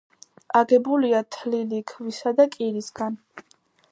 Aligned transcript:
აგებულია 0.59 1.19
თლილი 1.35 1.83
ქვისა 1.93 2.35
და 2.39 2.49
კირისგან. 2.57 3.21